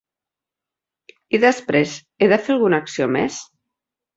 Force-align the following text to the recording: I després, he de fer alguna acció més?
I 1.37 1.41
després, 1.45 1.93
he 2.25 2.31
de 2.33 2.41
fer 2.47 2.57
alguna 2.57 2.81
acció 2.85 3.11
més? 3.19 3.39